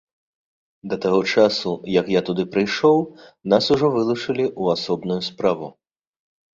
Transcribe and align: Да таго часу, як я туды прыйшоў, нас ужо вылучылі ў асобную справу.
Да 0.93 0.97
таго 1.03 1.19
часу, 1.33 1.69
як 1.99 2.09
я 2.17 2.23
туды 2.31 2.47
прыйшоў, 2.57 2.99
нас 3.57 3.63
ужо 3.79 3.93
вылучылі 4.01 4.45
ў 4.61 4.79
асобную 4.79 5.21
справу. 5.33 5.75